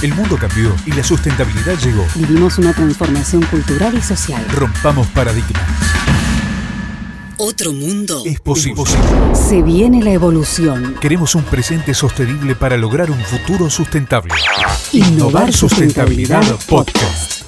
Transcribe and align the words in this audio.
El 0.00 0.14
mundo 0.14 0.36
cambió 0.38 0.72
y 0.86 0.92
la 0.92 1.02
sustentabilidad 1.02 1.76
llegó. 1.80 2.06
Vivimos 2.14 2.56
una 2.58 2.72
transformación 2.72 3.42
cultural 3.46 3.96
y 3.98 4.00
social. 4.00 4.44
Rompamos 4.54 5.08
paradigmas. 5.08 5.60
Otro 7.36 7.72
mundo 7.72 8.22
Es 8.24 8.38
posible. 8.38 8.84
Se 9.34 9.60
viene 9.60 10.00
la 10.04 10.12
evolución. 10.12 10.94
Queremos 11.00 11.34
un 11.34 11.42
presente 11.42 11.94
sostenible 11.94 12.54
para 12.54 12.76
lograr 12.76 13.10
un 13.10 13.18
futuro 13.18 13.68
sustentable. 13.70 14.32
Innovar 14.92 15.52
Sustentabilidad 15.52 16.44
Podcast. 16.68 17.42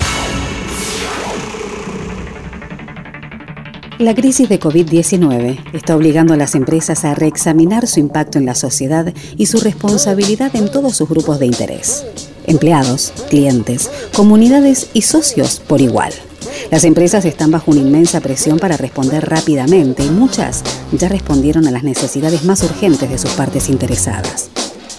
La 4.01 4.15
crisis 4.15 4.49
de 4.49 4.59
COVID-19 4.59 5.73
está 5.73 5.95
obligando 5.95 6.35
a 6.35 6.37
las 6.37 6.57
empresas 6.57 7.05
a 7.05 7.15
reexaminar 7.15 7.87
su 7.87 8.01
impacto 8.01 8.39
en 8.39 8.47
la 8.47 8.57
sociedad 8.57 9.13
y 9.37 9.47
su 9.47 9.61
responsabilidad 9.61 10.57
en 10.57 10.69
todos 10.69 10.97
sus 10.97 11.09
grupos 11.09 11.39
de 11.39 11.47
interés. 11.47 12.05
Empleados, 12.47 13.13
clientes, 13.29 13.91
comunidades 14.15 14.89
y 14.93 15.03
socios 15.03 15.61
por 15.67 15.81
igual. 15.81 16.13
Las 16.71 16.85
empresas 16.85 17.25
están 17.25 17.51
bajo 17.51 17.71
una 17.71 17.81
inmensa 17.81 18.21
presión 18.21 18.59
para 18.59 18.77
responder 18.77 19.29
rápidamente 19.29 20.05
y 20.05 20.11
muchas 20.11 20.63
ya 20.93 21.09
respondieron 21.09 21.67
a 21.67 21.71
las 21.71 21.83
necesidades 21.83 22.45
más 22.45 22.63
urgentes 22.63 23.09
de 23.09 23.19
sus 23.19 23.31
partes 23.31 23.69
interesadas. 23.69 24.51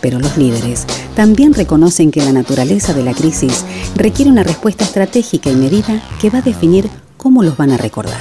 Pero 0.02 0.20
los 0.20 0.36
líderes 0.38 0.86
también 1.16 1.54
reconocen 1.54 2.12
que 2.12 2.24
la 2.24 2.32
naturaleza 2.32 2.94
de 2.94 3.04
la 3.04 3.14
crisis 3.14 3.64
requiere 3.96 4.32
una 4.32 4.44
respuesta 4.44 4.84
estratégica 4.84 5.50
y 5.50 5.56
medida 5.56 6.02
que 6.20 6.30
va 6.30 6.40
a 6.40 6.44
definir 6.44 6.90
cómo 7.18 7.44
los 7.44 7.56
van 7.56 7.72
a 7.72 7.78
recordar. 7.78 8.20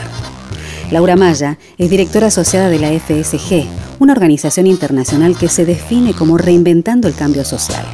Laura 0.90 1.16
Maya 1.16 1.58
es 1.78 1.88
directora 1.88 2.26
asociada 2.26 2.68
de 2.68 2.80
la 2.80 2.90
FSG, 2.90 3.64
una 4.00 4.12
organización 4.12 4.66
internacional 4.66 5.36
que 5.38 5.48
se 5.48 5.64
define 5.64 6.14
como 6.14 6.36
reinventando 6.36 7.06
el 7.06 7.14
cambio 7.14 7.44
social. 7.44 7.84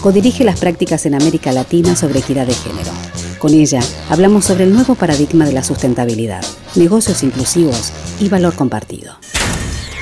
Codirige 0.00 0.44
las 0.44 0.60
prácticas 0.60 1.06
en 1.06 1.14
América 1.14 1.52
Latina 1.52 1.96
sobre 1.96 2.20
equidad 2.20 2.46
de 2.46 2.54
género. 2.54 2.90
Con 3.38 3.52
ella 3.52 3.80
hablamos 4.10 4.44
sobre 4.44 4.64
el 4.64 4.72
nuevo 4.72 4.94
paradigma 4.94 5.44
de 5.44 5.52
la 5.52 5.64
sustentabilidad, 5.64 6.44
negocios 6.74 7.22
inclusivos 7.22 7.92
y 8.20 8.28
valor 8.28 8.54
compartido. 8.54 9.16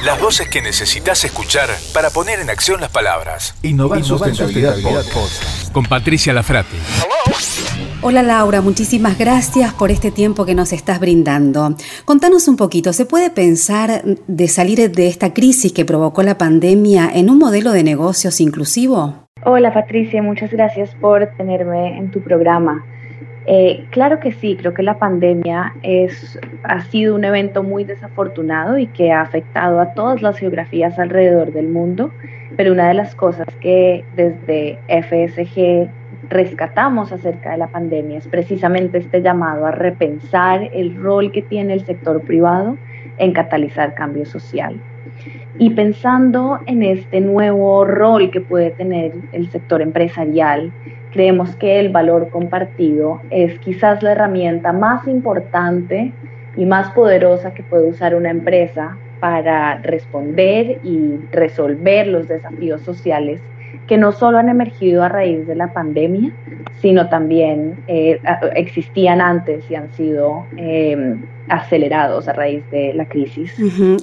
Las 0.05 0.21
voces 0.21 0.49
que 0.49 0.61
necesitas 0.61 1.25
escuchar 1.25 1.69
para 1.95 2.11
poner 2.11 2.41
en 2.41 2.51
acción 2.51 2.81
las 2.81 2.91
palabras. 2.91 3.55
Innovar, 3.63 4.03
Sustentabilidad, 4.03 4.75
Podcast. 4.83 5.71
Con 5.73 5.87
Patricia 5.87 6.33
Lafrati. 6.33 6.77
Hola 8.01 8.25
Laura, 8.25 8.61
muchísimas 8.63 9.17
gracias 9.17 9.73
por 9.75 9.93
este 9.93 10.11
tiempo 10.11 10.45
que 10.45 10.57
nos 10.57 10.73
estás 10.73 10.99
brindando. 10.99 11.77
Contanos 12.05 12.49
un 12.49 12.57
poquito, 12.57 12.93
¿se 12.93 13.07
puede 13.07 13.31
pensar 13.31 14.03
de 14.27 14.49
salir 14.49 14.91
de 14.91 15.07
esta 15.07 15.33
crisis 15.33 15.73
que 15.73 15.85
provocó 15.85 16.25
la 16.25 16.37
pandemia 16.37 17.09
en 17.15 17.31
un 17.31 17.39
modelo 17.39 17.71
de 17.71 17.85
negocios 17.85 18.41
inclusivo? 18.41 19.22
Hola 19.45 19.75
Patricia, 19.75 20.23
muchas 20.23 20.53
gracias 20.53 20.95
por 20.95 21.27
tenerme 21.37 21.99
en 21.99 22.13
tu 22.13 22.21
programa. 22.21 22.85
Eh, 23.47 23.85
claro 23.91 24.21
que 24.21 24.31
sí, 24.31 24.57
creo 24.57 24.73
que 24.73 24.85
la 24.85 25.01
pandemia 25.01 25.75
ha 26.63 26.81
sido 26.83 27.17
un 27.17 27.25
evento 27.25 27.65
muy 27.65 27.83
desafortunado 27.83 28.79
y 28.79 28.87
que 28.87 29.11
ha 29.11 29.21
afectado 29.21 29.81
a 29.81 29.95
todas 29.95 30.23
las 30.23 30.39
geografías 30.39 30.97
alrededor 30.97 31.53
del 31.53 31.67
mundo, 31.67 32.13
pero 32.57 32.73
una 32.73 32.87
de 32.87 32.95
las 32.95 33.17
cosas 33.17 33.49
que 33.61 34.05
desde 34.15 34.79
FSG 34.87 35.91
rescatamos 36.29 37.11
acerca 37.11 37.51
de 37.51 37.59
la 37.59 37.67
pandemia 37.67 38.19
es 38.19 38.29
precisamente 38.29 38.99
este 38.99 39.23
llamado 39.23 39.67
a 39.67 39.73
repensar 39.73 40.71
el 40.73 40.95
rol 40.95 41.33
que 41.33 41.43
tiene 41.43 41.73
el 41.73 41.85
sector 41.85 42.23
privado 42.23 42.77
en 43.19 43.33
catalizar 43.33 43.95
cambio 43.95 44.25
social. 44.25 44.81
Y 45.59 45.71
pensando 45.71 46.61
en 46.67 46.83
este 46.83 47.21
nuevo 47.21 47.85
rol 47.85 48.31
que 48.31 48.41
puede 48.41 48.71
tener 48.71 49.13
el 49.33 49.51
sector 49.51 49.83
empresarial, 49.83 50.73
creemos 51.13 51.55
que 51.57 51.79
el 51.79 51.91
valor 51.91 52.31
compartido 52.31 53.21
es 53.31 53.59
quizás 53.59 54.03
la 54.03 54.13
herramienta 54.13 54.73
más 54.73 55.07
importante 55.07 56.13
y 56.57 56.65
más 56.65 56.91
poderosa 56.93 57.53
que 57.53 57.63
puede 57.63 57.91
usar 57.91 58.15
una 58.15 58.31
empresa 58.31 58.97
para 59.21 59.77
responder 59.79 60.81
y 60.83 61.19
resolver 61.31 62.09
los 62.09 62.29
desafíos 62.29 62.81
sociales 62.81 63.41
que 63.87 63.97
no 63.97 64.13
solo 64.13 64.39
han 64.39 64.49
emergido 64.49 65.03
a 65.03 65.09
raíz 65.09 65.47
de 65.47 65.55
la 65.55 65.73
pandemia, 65.73 66.33
sino 66.81 67.09
también 67.09 67.77
eh, 67.89 68.21
existían 68.55 69.21
antes 69.21 69.69
y 69.71 69.75
han 69.75 69.91
sido 69.93 70.47
eh, 70.57 71.17
acelerados 71.49 72.29
a 72.29 72.33
raíz 72.33 72.63
de 72.71 72.95
la 72.95 73.09
crisis. 73.09 73.53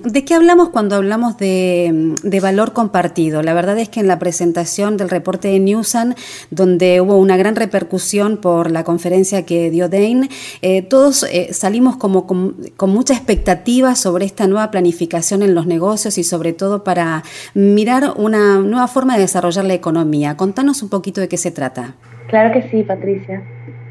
¿De 0.04 0.26
qué 0.26 0.36
hablamos 0.36 0.70
cuando 0.70 0.96
hablamos 0.96 1.38
de, 1.38 2.16
de, 2.24 2.40
valor 2.40 2.74
compartido? 2.74 3.42
La 3.42 3.54
verdad 3.54 3.78
es 3.78 3.90
que 3.90 4.00
en 4.00 4.08
la 4.08 4.20
presentación 4.20 4.98
del 4.98 5.10
reporte 5.10 5.50
de 5.50 5.60
Newsan, 5.60 6.16
donde 6.52 7.02
hubo 7.02 7.18
una 7.18 7.38
gran 7.38 7.56
repercusión 7.56 8.38
por 8.38 8.72
la 8.72 8.84
conferencia 8.84 9.46
que 9.46 9.70
dio 9.70 9.90
Dane, 9.90 10.30
eh, 10.62 10.82
todos 10.82 11.24
eh, 11.24 11.54
salimos 11.54 11.98
como 11.98 12.28
con, 12.28 12.56
con, 12.76 12.90
mucha 12.90 13.14
expectativa 13.14 13.96
sobre 13.96 14.26
esta 14.26 14.48
nueva 14.48 14.72
planificación 14.72 15.44
en 15.44 15.56
los 15.56 15.66
negocios 15.66 16.18
y 16.18 16.24
sobre 16.24 16.54
todo 16.54 16.84
para 16.84 17.24
mirar 17.54 18.14
una 18.18 18.60
nueva 18.60 18.88
forma 18.88 19.16
de 19.16 19.22
desarrollar 19.22 19.66
la 19.66 19.74
economía. 19.74 20.36
Contanos 20.38 20.82
un 20.82 20.90
poquito 20.90 21.22
de 21.22 21.28
qué 21.28 21.38
se 21.38 21.52
trata. 21.52 21.96
Claro 22.28 22.54
que 22.54 22.70
sí, 22.70 22.84
Patricia. 22.84 23.42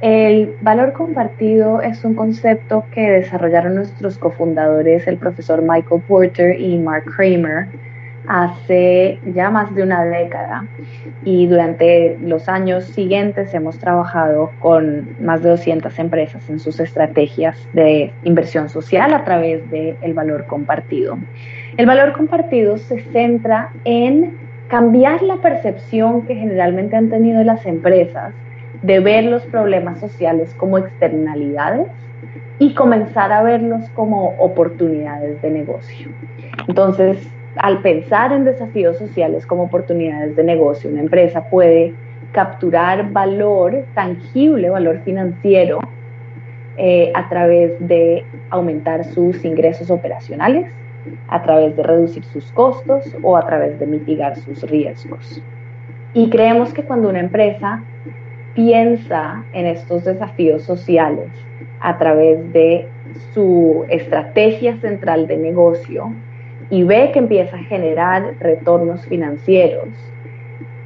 El 0.01 0.55
valor 0.61 0.93
compartido 0.93 1.83
es 1.83 2.05
un 2.05 2.15
concepto 2.15 2.85
que 2.95 3.11
desarrollaron 3.11 3.75
nuestros 3.75 4.17
cofundadores, 4.17 5.09
el 5.09 5.17
profesor 5.17 5.61
Michael 5.61 6.03
Porter 6.07 6.61
y 6.61 6.79
Mark 6.79 7.05
Kramer, 7.17 7.67
hace 8.29 9.19
ya 9.35 9.51
más 9.51 9.75
de 9.75 9.83
una 9.83 10.05
década. 10.05 10.67
Y 11.25 11.49
durante 11.49 12.17
los 12.21 12.49
años 12.49 12.85
siguientes 12.85 13.53
hemos 13.55 13.81
trabajado 13.81 14.53
con 14.61 15.17
más 15.21 15.43
de 15.43 15.49
200 15.49 15.99
empresas 15.99 16.49
en 16.49 16.61
sus 16.61 16.79
estrategias 16.79 17.57
de 17.73 18.13
inversión 18.23 18.69
social 18.69 19.13
a 19.13 19.25
través 19.25 19.69
del 19.69 19.97
el 20.03 20.15
valor 20.15 20.47
compartido. 20.47 21.19
El 21.77 21.87
valor 21.87 22.13
compartido 22.13 22.77
se 22.77 23.01
centra 23.11 23.71
en 23.85 24.39
cambiar 24.69 25.23
la 25.23 25.39
percepción 25.39 26.23
que 26.23 26.37
generalmente 26.37 26.95
han 26.95 27.11
tenido 27.11 27.43
las 27.43 27.67
empresas 27.67 28.33
de 28.83 29.01
ver 29.01 29.25
los 29.25 29.45
problemas 29.47 30.01
sociales 30.01 30.55
como 30.57 30.79
externalidades 30.79 31.89
y 32.59 32.75
comenzar 32.75 33.33
a 33.33 33.43
verlos 33.43 33.89
como 33.91 34.35
oportunidades 34.39 35.41
de 35.43 35.51
negocio. 35.51 36.09
Entonces, 36.67 37.19
al 37.57 37.81
pensar 37.83 38.33
en 38.33 38.45
desafíos 38.45 38.99
sociales 38.99 39.47
como 39.47 39.65
oportunidades 39.65 40.37
de 40.37 40.45
negocio, 40.45 40.91
una 40.91 41.01
empresa 41.01 41.45
puede 41.51 41.95
capturar 42.33 43.11
valor 43.11 43.85
tangible, 43.95 44.71
valor 44.71 45.01
financiero, 45.05 45.81
eh, 46.77 47.11
a 47.15 47.29
través 47.29 47.73
de 47.81 48.25
aumentar 48.51 49.05
sus 49.05 49.45
ingresos 49.45 49.91
operacionales, 49.91 50.71
a 51.27 51.43
través 51.43 51.75
de 51.77 51.83
reducir 51.83 52.25
sus 52.27 52.53
costos 52.53 53.17
o 53.23 53.37
a 53.37 53.45
través 53.47 53.81
de 53.81 53.87
mitigar 53.87 54.37
sus 54.37 54.63
riesgos. 54.63 55.43
Y 56.15 56.31
creemos 56.31 56.73
que 56.73 56.85
cuando 56.85 57.09
una 57.09 57.19
empresa 57.19 57.83
piensa 58.59 59.45
en 59.53 59.67
estos 59.67 60.05
desafíos 60.05 60.65
sociales 60.65 61.29
a 61.79 61.97
través 61.97 62.53
de 62.53 62.89
su 63.33 63.85
estrategia 63.89 64.77
central 64.79 65.29
de 65.29 65.37
negocio 65.37 66.13
y 66.69 66.83
ve 66.83 67.13
que 67.13 67.21
empieza 67.21 67.55
a 67.55 67.61
generar 67.61 68.35
retornos 68.41 69.07
financieros, 69.07 69.91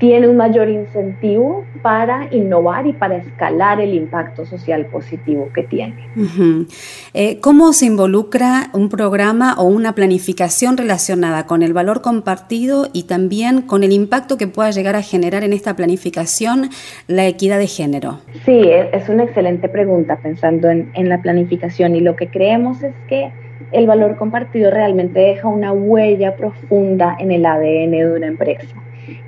tiene 0.02 0.26
un 0.26 0.36
mayor 0.36 0.68
incentivo 0.68 1.64
para 1.80 2.26
innovar 2.32 2.88
y 2.88 2.92
para 2.92 3.18
escalar 3.18 3.80
el 3.80 3.94
impacto 3.94 4.44
social 4.44 4.86
positivo 4.86 5.48
que 5.54 5.62
tiene. 5.62 5.94
Uh 6.16 6.22
-huh. 6.22 6.66
eh, 7.14 7.38
¿Cómo 7.38 7.72
se 7.72 7.86
involucra 7.86 8.70
un 8.72 8.88
programa 8.88 9.54
o 9.58 9.62
una 9.62 9.94
planificación 9.94 10.76
relacionada 10.76 11.46
con 11.46 11.62
el 11.62 11.72
valor 11.72 12.02
compartido 12.02 12.88
y 12.92 13.04
también 13.04 13.62
con 13.62 13.84
el 13.84 13.92
impacto 13.92 14.38
que 14.38 14.48
pueda 14.48 14.72
llegar 14.72 14.96
a 14.96 15.02
generar 15.02 15.44
en 15.44 15.52
esta 15.52 15.76
planificación 15.76 16.70
la 17.06 17.28
equidad 17.28 17.60
de 17.60 17.68
género? 17.68 18.18
Sí, 18.44 18.60
es 18.92 19.08
una 19.08 19.22
excelente 19.22 19.68
pregunta 19.68 20.18
pensando 20.20 20.68
en, 20.68 20.90
en 20.94 21.08
la 21.08 21.22
planificación 21.22 21.94
y 21.94 22.00
lo 22.00 22.16
que 22.16 22.26
creemos 22.26 22.82
es 22.82 22.94
que 23.08 23.30
el 23.70 23.86
valor 23.86 24.16
compartido 24.16 24.72
realmente 24.72 25.20
deja 25.20 25.46
una 25.46 25.72
huella 25.72 26.34
profunda 26.34 27.16
en 27.20 27.30
el 27.30 27.46
ADN 27.46 27.92
de 27.92 28.16
una 28.16 28.26
empresa 28.26 28.74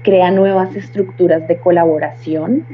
crea 0.03 0.31
nuevas 0.31 0.75
estructuras 0.76 1.47
de 1.49 1.56
colaboración 1.59 2.65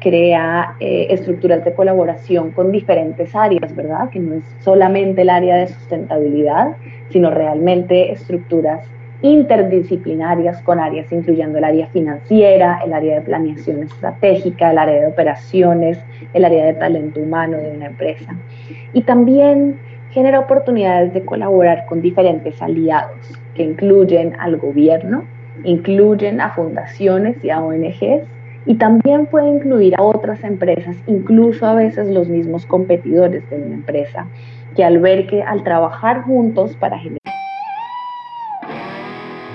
crea 0.00 0.74
eh, 0.80 1.08
estructuras 1.10 1.64
de 1.64 1.74
colaboración 1.74 2.50
con 2.50 2.72
diferentes 2.72 3.34
áreas, 3.36 3.74
¿verdad? 3.76 4.08
Que 4.10 4.18
no 4.18 4.34
es 4.34 4.44
solamente 4.60 5.22
el 5.22 5.30
área 5.30 5.56
de 5.56 5.68
sustentabilidad, 5.68 6.76
sino 7.10 7.30
realmente 7.30 8.10
estructuras 8.10 8.84
interdisciplinarias 9.22 10.62
con 10.62 10.80
áreas 10.80 11.12
incluyendo 11.12 11.58
el 11.58 11.64
área 11.64 11.86
financiera, 11.88 12.80
el 12.84 12.94
área 12.94 13.16
de 13.16 13.20
planeación 13.20 13.82
estratégica, 13.82 14.70
el 14.70 14.78
área 14.78 15.02
de 15.02 15.06
operaciones, 15.06 15.98
el 16.32 16.44
área 16.46 16.64
de 16.64 16.74
talento 16.74 17.20
humano 17.20 17.58
de 17.58 17.70
una 17.70 17.86
empresa. 17.86 18.34
Y 18.94 19.02
también 19.02 19.78
genera 20.10 20.40
oportunidades 20.40 21.12
de 21.12 21.24
colaborar 21.24 21.84
con 21.86 22.00
diferentes 22.00 22.60
aliados 22.62 23.18
que 23.54 23.62
incluyen 23.62 24.34
al 24.40 24.56
gobierno, 24.56 25.24
incluyen 25.64 26.40
a 26.40 26.50
fundaciones 26.50 27.42
y 27.44 27.50
a 27.50 27.60
ONGs 27.60 28.24
y 28.66 28.74
también 28.76 29.26
puede 29.26 29.48
incluir 29.48 29.94
a 29.96 30.02
otras 30.02 30.44
empresas, 30.44 30.96
incluso 31.06 31.66
a 31.66 31.74
veces 31.74 32.08
los 32.08 32.28
mismos 32.28 32.66
competidores 32.66 33.48
de 33.50 33.56
una 33.56 33.74
empresa, 33.74 34.26
que 34.76 34.84
al 34.84 34.98
ver 34.98 35.26
que 35.26 35.42
al 35.42 35.64
trabajar 35.64 36.22
juntos 36.22 36.76
para 36.76 36.98
generar 36.98 37.20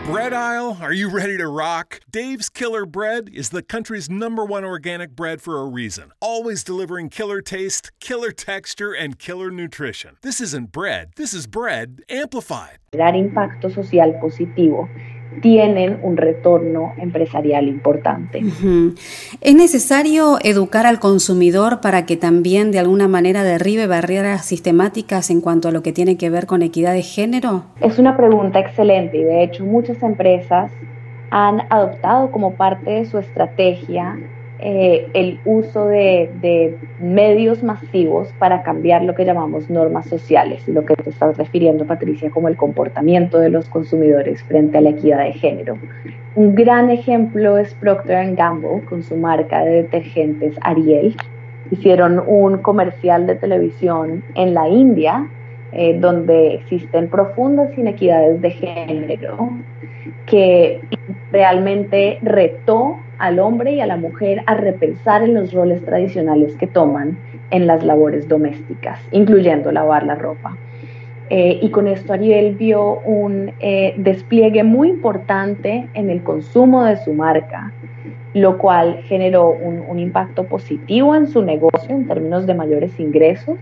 Bread 0.06 0.34
aisle, 0.34 0.78
are 0.82 0.94
you 0.94 1.10
ready 1.10 1.36
to 1.36 1.48
rock? 1.48 2.00
Dave's 2.12 2.48
Killer 2.48 2.86
Bread 2.86 3.28
is 3.34 3.50
the 3.50 3.64
country's 3.64 4.08
number 4.08 4.46
one 4.46 4.64
organic 4.64 5.16
bread 5.16 5.42
for 5.42 5.60
a 5.60 5.66
reason. 5.66 6.12
Always 6.22 6.64
delivering 6.64 7.10
killer 7.10 7.42
taste, 7.42 7.92
killer 8.00 8.32
texture, 8.32 8.94
and 8.94 9.18
killer 9.18 9.50
nutrition. 9.50 10.18
This 10.22 10.40
isn't 10.42 10.72
bread, 10.72 11.14
this 11.16 11.34
is 11.34 11.48
bread 11.48 12.04
amplified. 12.08 12.78
Dar 12.92 13.16
impacto 13.16 13.74
social 13.74 14.14
positivo 14.22 14.88
tienen 15.42 16.00
un 16.02 16.18
retorno 16.18 16.94
empresarial 16.98 17.68
importante. 17.68 18.42
¿Es 19.42 19.56
necesario 19.56 20.38
educar 20.44 20.86
al 20.86 21.00
consumidor 21.00 21.82
para 21.82 22.06
que 22.06 22.18
también 22.18 22.72
de 22.72 22.80
alguna 22.80 23.08
manera 23.08 23.44
derribe 23.44 23.88
barreras 23.88 24.46
sistemáticas 24.46 25.30
en 25.30 25.42
cuanto 25.42 25.68
a 25.68 25.72
lo 25.72 25.84
que 25.84 25.92
tiene 25.92 26.18
que 26.18 26.30
ver 26.30 26.46
con 26.46 26.62
equidad 26.62 26.94
de 26.94 27.04
género? 27.04 27.64
Es 27.82 28.00
una 28.00 28.16
pregunta 28.16 28.60
excelente 28.60 29.18
y 29.18 29.24
de 29.24 29.44
hecho 29.44 29.66
muchas 29.66 30.02
empresas 30.04 30.72
han 31.32 31.62
adoptado 31.70 32.32
como 32.32 32.56
parte 32.56 32.92
de 32.92 33.06
su 33.06 33.18
estrategia 33.18 34.18
eh, 34.60 35.08
el 35.14 35.40
uso 35.44 35.88
de, 35.88 36.78
medios 37.02 37.62
masivos 37.62 38.32
para 38.40 38.64
cambiar 38.64 39.04
lo 39.04 39.14
que 39.14 39.26
llamamos 39.26 39.70
normas 39.70 40.06
sociales 40.08 40.66
lo 40.68 40.86
que 40.86 40.96
te 40.96 41.10
estás 41.10 41.38
refiriendo, 41.38 41.86
Patricia, 41.86 42.30
como 42.30 42.48
el 42.48 42.56
comportamiento 42.56 43.40
de 43.40 43.50
los 43.50 43.68
consumidores 43.68 44.42
frente 44.44 44.78
a 44.78 44.82
la 44.82 44.92
equidad 44.92 45.26
de 45.26 45.34
género. 45.34 45.78
Un 46.36 46.56
gran 46.56 46.90
ejemplo 46.90 47.58
es 47.58 47.74
Procter 47.74 48.34
Gamble 48.36 48.82
con 48.88 49.04
su 49.04 49.18
marca 49.18 49.64
de 49.64 49.84
detergentes 49.84 50.56
Ariel. 50.62 51.16
Hicieron 51.72 52.24
un 52.26 52.60
comercial 52.60 53.28
de 53.28 53.36
televisión 53.36 54.24
en 54.36 54.54
la 54.54 54.70
India 54.70 55.28
eh, 55.74 55.98
donde 56.00 56.56
existen 56.56 57.10
profundas 57.10 57.78
inequidades 57.78 58.42
de 58.42 58.52
género 58.52 59.50
que 60.26 60.80
realmente 61.32 62.20
retó 62.22 63.00
al 63.18 63.40
hombre 63.40 63.74
y 63.74 63.82
a 63.82 63.86
la 63.86 63.98
mujer 63.98 64.44
a 64.46 64.56
repensar 64.56 65.24
en 65.24 65.34
los 65.34 65.54
roles 65.54 65.84
tradicionales 65.84 66.56
que 66.56 66.68
toman 66.68 67.18
en 67.52 67.68
las 67.68 67.84
labores 67.84 68.28
domésticas, 68.28 69.00
incluyendo 69.12 69.72
lavar 69.72 70.06
la 70.06 70.16
ropa. 70.16 70.58
Eh, 71.30 71.60
y 71.62 71.70
con 71.70 71.88
esto 71.88 72.14
Ariel 72.14 72.56
vio 72.56 73.00
un 73.00 73.52
eh, 73.60 73.96
despliegue 73.98 74.64
muy 74.64 74.90
importante 74.90 75.88
en 75.96 76.10
el 76.10 76.22
consumo 76.22 76.84
de 76.84 76.98
su 76.98 77.14
marca, 77.14 77.72
lo 78.36 78.58
cual 78.58 79.00
generó 79.06 79.50
un, 79.50 79.84
un 79.88 79.98
impacto 79.98 80.44
positivo 80.44 81.16
en 81.16 81.28
su 81.28 81.42
negocio 81.42 81.96
en 81.96 82.08
términos 82.08 82.46
de 82.46 82.54
mayores 82.54 83.00
ingresos 83.00 83.58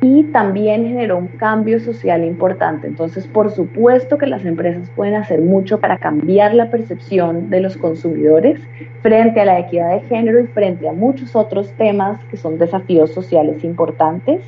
y 0.00 0.24
también 0.24 0.86
generó 0.86 1.18
un 1.18 1.28
cambio 1.28 1.80
social 1.80 2.24
importante. 2.24 2.86
Entonces, 2.86 3.26
por 3.26 3.50
supuesto 3.50 4.18
que 4.18 4.26
las 4.26 4.44
empresas 4.44 4.90
pueden 4.94 5.14
hacer 5.14 5.40
mucho 5.40 5.80
para 5.80 5.98
cambiar 5.98 6.54
la 6.54 6.70
percepción 6.70 7.50
de 7.50 7.60
los 7.60 7.76
consumidores 7.76 8.60
frente 9.02 9.40
a 9.40 9.44
la 9.44 9.58
equidad 9.58 9.94
de 9.94 10.00
género 10.08 10.40
y 10.40 10.46
frente 10.46 10.88
a 10.88 10.92
muchos 10.92 11.34
otros 11.36 11.72
temas 11.72 12.18
que 12.30 12.36
son 12.36 12.58
desafíos 12.58 13.12
sociales 13.12 13.64
importantes 13.64 14.42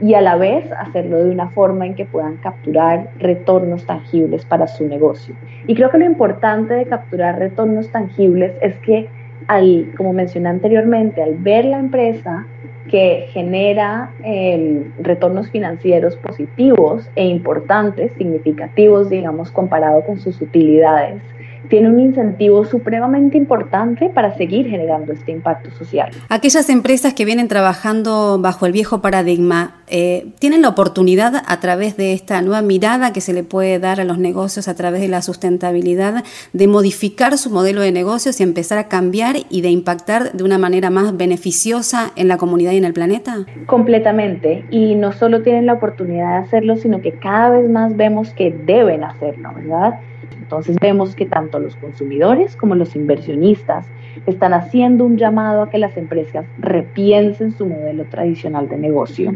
y 0.00 0.14
a 0.14 0.20
la 0.20 0.36
vez 0.36 0.70
hacerlo 0.72 1.24
de 1.24 1.30
una 1.30 1.48
forma 1.50 1.86
en 1.86 1.94
que 1.94 2.04
puedan 2.04 2.36
capturar 2.36 3.08
retornos 3.18 3.86
tangibles 3.86 4.44
para 4.44 4.66
su 4.66 4.86
negocio. 4.86 5.34
Y 5.66 5.74
creo 5.74 5.90
que 5.90 5.98
lo 5.98 6.04
importante 6.04 6.74
de 6.74 6.86
capturar 6.86 7.38
retornos 7.38 7.90
tangibles 7.90 8.52
es 8.60 8.76
que, 8.78 9.08
al, 9.48 9.92
como 9.96 10.12
mencioné 10.12 10.48
anteriormente, 10.48 11.22
al 11.22 11.34
ver 11.34 11.64
la 11.64 11.78
empresa 11.78 12.46
que 12.88 13.28
genera 13.32 14.10
em, 14.22 14.84
retornos 15.00 15.50
financieros 15.50 16.16
positivos 16.16 17.08
e 17.16 17.24
importantes, 17.24 18.12
significativos, 18.12 19.10
digamos, 19.10 19.50
comparado 19.50 20.02
con 20.02 20.18
sus 20.18 20.40
utilidades 20.40 21.20
tiene 21.68 21.88
un 21.88 22.00
incentivo 22.00 22.64
supremamente 22.64 23.36
importante 23.36 24.08
para 24.08 24.36
seguir 24.36 24.68
generando 24.68 25.12
este 25.12 25.32
impacto 25.32 25.70
social. 25.72 26.10
Aquellas 26.28 26.68
empresas 26.70 27.14
que 27.14 27.24
vienen 27.24 27.48
trabajando 27.48 28.38
bajo 28.40 28.66
el 28.66 28.72
viejo 28.72 29.00
paradigma, 29.00 29.76
eh, 29.88 30.28
¿tienen 30.38 30.62
la 30.62 30.68
oportunidad 30.68 31.42
a 31.46 31.60
través 31.60 31.96
de 31.96 32.12
esta 32.12 32.42
nueva 32.42 32.62
mirada 32.62 33.12
que 33.12 33.20
se 33.20 33.32
le 33.32 33.44
puede 33.44 33.78
dar 33.78 34.00
a 34.00 34.04
los 34.04 34.18
negocios 34.18 34.68
a 34.68 34.74
través 34.74 35.00
de 35.00 35.08
la 35.08 35.22
sustentabilidad 35.22 36.24
de 36.52 36.68
modificar 36.68 37.38
su 37.38 37.50
modelo 37.50 37.80
de 37.80 37.92
negocios 37.92 38.40
y 38.40 38.42
empezar 38.42 38.78
a 38.78 38.88
cambiar 38.88 39.36
y 39.50 39.60
de 39.60 39.70
impactar 39.70 40.32
de 40.32 40.44
una 40.44 40.58
manera 40.58 40.90
más 40.90 41.16
beneficiosa 41.16 42.12
en 42.16 42.28
la 42.28 42.36
comunidad 42.36 42.72
y 42.72 42.78
en 42.78 42.84
el 42.84 42.92
planeta? 42.92 43.46
Completamente. 43.66 44.64
Y 44.70 44.94
no 44.94 45.12
solo 45.12 45.42
tienen 45.42 45.66
la 45.66 45.74
oportunidad 45.74 46.40
de 46.40 46.46
hacerlo, 46.46 46.76
sino 46.76 47.00
que 47.00 47.12
cada 47.12 47.50
vez 47.50 47.68
más 47.70 47.96
vemos 47.96 48.30
que 48.30 48.50
deben 48.50 49.04
hacerlo, 49.04 49.50
¿verdad? 49.54 50.00
Entonces 50.38 50.76
vemos 50.80 51.14
que 51.14 51.26
tanto 51.26 51.58
los 51.58 51.76
consumidores 51.76 52.56
como 52.56 52.74
los 52.74 52.94
inversionistas 52.96 53.86
están 54.26 54.54
haciendo 54.54 55.04
un 55.04 55.16
llamado 55.18 55.62
a 55.62 55.70
que 55.70 55.78
las 55.78 55.96
empresas 55.96 56.46
repiensen 56.58 57.52
su 57.52 57.66
modelo 57.66 58.04
tradicional 58.04 58.68
de 58.68 58.78
negocio. 58.78 59.34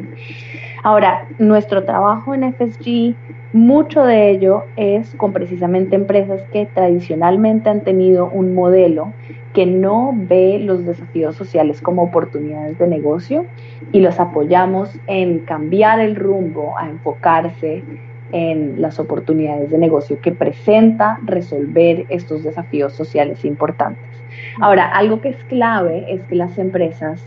Ahora, 0.83 1.27
nuestro 1.39 1.85
trabajo 1.85 2.35
en 2.35 2.55
FSG, 2.55 3.15
mucho 3.53 4.05
de 4.05 4.31
ello 4.31 4.65
es 4.77 5.15
con 5.17 5.33
precisamente 5.33 5.97
empresas 5.97 6.41
que 6.53 6.67
tradicionalmente 6.67 7.69
han 7.69 7.83
tenido 7.83 8.31
un 8.31 8.55
modelo 8.55 9.13
que 9.53 9.67
no 9.67 10.15
ve 10.15 10.61
los 10.61 10.87
desafíos 10.87 11.35
sociales 11.35 11.83
como 11.83 12.05
oportunidades 12.05 12.79
de 12.79 12.87
negocio 12.87 13.47
y 13.93 14.01
los 14.01 14.21
apoyamos 14.21 14.99
en 15.07 15.41
cambiar 15.41 16.01
el 16.01 16.17
rumbo, 16.17 16.79
a 16.79 16.89
enfocarse 16.89 17.83
en 18.33 18.81
las 18.81 18.99
oportunidades 18.99 19.71
de 19.71 19.79
negocio 19.79 20.21
que 20.21 20.33
presenta 20.33 21.19
resolver 21.25 22.07
estos 22.09 22.45
desafíos 22.45 22.93
sociales 22.93 23.45
importantes. 23.45 24.05
Ahora, 24.61 24.87
algo 24.87 25.21
que 25.21 25.31
es 25.31 25.45
clave 25.45 26.05
es 26.09 26.23
que 26.25 26.37
las 26.37 26.59
empresas 26.59 27.25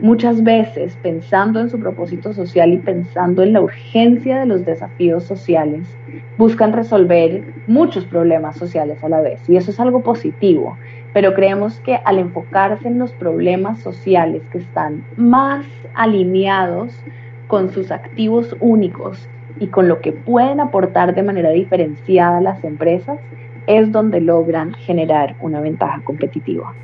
muchas 0.00 0.44
veces 0.44 0.96
pensando 1.02 1.60
en 1.60 1.70
su 1.70 1.78
propósito 1.78 2.32
social 2.32 2.72
y 2.72 2.78
pensando 2.78 3.42
en 3.42 3.54
la 3.54 3.62
urgencia 3.62 4.38
de 4.38 4.46
los 4.46 4.64
desafíos 4.64 5.24
sociales, 5.24 5.86
buscan 6.36 6.72
resolver 6.72 7.54
muchos 7.66 8.04
problemas 8.04 8.56
sociales 8.56 9.02
a 9.02 9.08
la 9.08 9.20
vez. 9.20 9.48
Y 9.48 9.56
eso 9.56 9.70
es 9.70 9.80
algo 9.80 10.02
positivo. 10.02 10.76
Pero 11.12 11.32
creemos 11.32 11.80
que 11.80 11.98
al 12.04 12.18
enfocarse 12.18 12.88
en 12.88 12.98
los 12.98 13.12
problemas 13.12 13.80
sociales 13.80 14.42
que 14.52 14.58
están 14.58 15.02
más 15.16 15.64
alineados 15.94 16.92
con 17.46 17.70
sus 17.70 17.90
activos 17.90 18.54
únicos 18.60 19.26
y 19.58 19.68
con 19.68 19.88
lo 19.88 20.00
que 20.00 20.12
pueden 20.12 20.60
aportar 20.60 21.14
de 21.14 21.22
manera 21.22 21.50
diferenciada 21.50 22.40
las 22.40 22.62
empresas, 22.64 23.18
es 23.66 23.90
donde 23.90 24.20
logran 24.20 24.74
generar 24.74 25.36
una 25.40 25.60
ventaja 25.60 26.00
competitiva. 26.04 26.74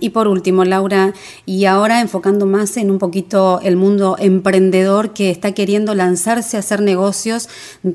Y 0.00 0.10
por 0.10 0.28
último, 0.28 0.64
Laura, 0.64 1.12
y 1.44 1.64
ahora 1.64 2.00
enfocando 2.00 2.46
más 2.46 2.76
en 2.76 2.90
un 2.90 2.98
poquito 2.98 3.60
el 3.62 3.76
mundo 3.76 4.16
emprendedor 4.18 5.12
que 5.12 5.30
está 5.30 5.52
queriendo 5.52 5.94
lanzarse 5.94 6.56
a 6.56 6.60
hacer 6.60 6.82
negocios 6.82 7.48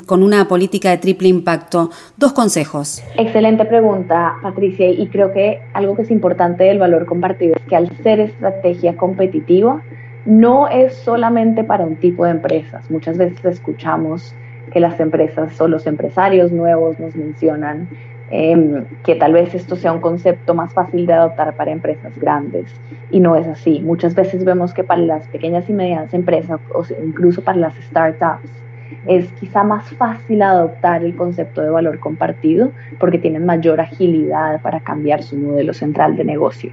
con 0.06 0.22
una 0.22 0.48
política 0.48 0.90
de 0.90 0.98
triple 0.98 1.30
impacto, 1.30 1.92
dos 2.18 2.34
consejos. 2.34 3.02
Excelente 3.18 3.66
pregunta, 3.66 4.36
Patricia, 4.42 4.90
y 4.90 5.08
creo 5.08 5.32
que 5.32 5.62
algo 5.74 5.96
que 5.96 6.02
es 6.02 6.12
importante 6.12 6.66
del 6.66 6.80
valor 6.80 7.06
compartido 7.06 7.56
es 7.56 7.64
que 7.64 7.76
al 7.76 7.90
ser 8.04 8.20
estrategia 8.20 8.98
competitiva, 8.98 9.82
no 10.26 10.68
es 10.68 10.96
solamente 10.96 11.64
para 11.64 11.86
un 11.86 11.96
tipo 11.96 12.26
de 12.26 12.32
empresas. 12.32 12.90
Muchas 12.90 13.18
veces 13.18 13.44
escuchamos 13.46 14.34
que 14.72 14.80
las 14.80 15.00
empresas 15.00 15.60
o 15.62 15.68
los 15.68 15.86
empresarios 15.86 16.52
nuevos 16.52 17.00
nos 17.00 17.16
mencionan 17.16 17.88
em, 18.32 18.86
que 19.04 19.16
tal 19.16 19.34
vez 19.34 19.54
esto 19.54 19.76
sea 19.76 19.94
un 19.94 20.02
concepto 20.02 20.56
más 20.56 20.74
fácil 20.74 21.06
de 21.06 21.14
adoptar 21.14 21.56
para 21.56 21.72
empresas 21.72 22.18
grandes 22.18 22.66
y 23.12 23.20
no 23.20 23.36
es 23.36 23.48
así. 23.48 23.82
Muchas 23.82 24.16
veces 24.16 24.44
vemos 24.44 24.74
que 24.74 24.84
para 24.84 25.02
las 25.02 25.28
pequeñas 25.28 25.70
y 25.70 25.74
medianas 25.74 26.14
empresas 26.14 26.60
o 26.74 26.84
incluso 27.04 27.44
para 27.44 27.60
las 27.60 27.76
startups 27.76 28.65
es 29.08 29.32
quizá 29.34 29.64
más 29.64 29.90
fácil 29.92 30.42
adoptar 30.42 31.04
el 31.04 31.16
concepto 31.16 31.62
de 31.62 31.70
valor 31.70 32.00
compartido 32.00 32.72
porque 33.00 33.18
tienen 33.18 33.46
mayor 33.46 33.82
agilidad 33.82 34.62
para 34.62 34.80
cambiar 34.80 35.24
su 35.24 35.38
modelo 35.38 35.74
central 35.74 36.16
de 36.16 36.24
negocio. 36.24 36.72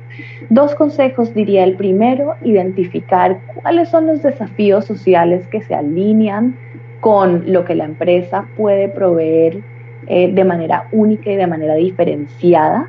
Dos 0.48 0.74
consejos 0.74 1.34
diría 1.34 1.64
el 1.64 1.76
primero, 1.76 2.36
identificar 2.42 3.38
cuáles 3.62 3.88
son 3.88 4.06
los 4.06 4.22
desafíos 4.22 4.84
sociales 4.84 5.46
que 5.48 5.62
se 5.62 5.74
alinean 5.74 6.56
con 7.00 7.52
lo 7.52 7.64
que 7.64 7.74
la 7.74 7.84
empresa 7.84 8.46
puede 8.56 8.88
proveer 8.88 9.60
eh, 10.06 10.32
de 10.32 10.44
manera 10.44 10.88
única 10.92 11.30
y 11.30 11.36
de 11.36 11.46
manera 11.46 11.74
diferenciada. 11.74 12.88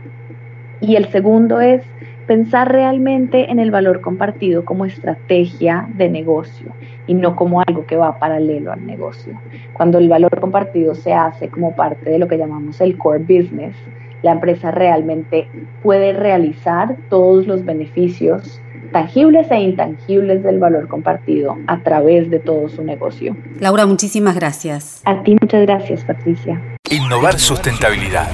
Y 0.82 0.96
el 0.96 1.08
segundo 1.08 1.62
es 1.62 1.84
pensar 2.28 2.72
realmente 2.72 3.52
en 3.52 3.60
el 3.60 3.72
valor 3.72 4.02
compartido 4.02 4.66
como 4.66 4.86
estrategia 4.86 5.88
de 5.96 6.10
negocio 6.10 6.72
y 7.08 7.14
no 7.14 7.36
como 7.36 7.62
algo 7.62 7.86
que 7.86 7.96
va 7.96 8.20
paralelo 8.20 8.72
al 8.72 8.86
negocio. 8.86 9.40
Cuando 9.74 9.98
el 9.98 10.10
valor 10.10 10.40
compartido 10.40 10.96
se 10.96 11.14
hace 11.14 11.50
como 11.50 11.76
parte 11.76 12.10
de 12.10 12.20
lo 12.20 12.28
que 12.28 12.38
llamamos 12.38 12.80
el 12.82 12.98
core 12.98 13.20
business, 13.20 13.76
la 14.22 14.32
empresa 14.32 14.72
realmente 14.72 15.48
puede 15.82 16.14
realizar 16.14 16.96
todos 17.10 17.46
los 17.46 17.66
beneficios 17.66 18.62
tangibles 18.94 19.52
e 19.52 19.60
intangibles 19.60 20.44
del 20.44 20.60
valor 20.60 20.88
compartido 20.88 21.58
a 21.68 21.80
través 21.82 22.30
de 22.30 22.40
todo 22.40 22.70
su 22.70 22.84
negocio. 22.84 23.36
Laura, 23.60 23.86
muchísimas 23.86 24.36
gracias. 24.36 25.02
A 25.04 25.24
ti 25.24 25.36
muchas 25.42 25.64
gracias, 25.64 26.06
Patricia. 26.06 26.62
Innovar 26.90 27.38
sustentabilidad. 27.40 28.30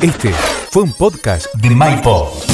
Este 0.00 0.30
fue 0.70 0.84
un 0.84 0.92
podcast 0.92 1.52
de 1.56 1.70
MyPod. 1.70 2.53